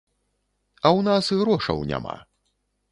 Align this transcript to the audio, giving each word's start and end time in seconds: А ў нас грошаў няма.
А 0.85 0.91
ў 0.97 0.99
нас 1.09 1.25
грошаў 1.43 1.87
няма. 1.95 2.15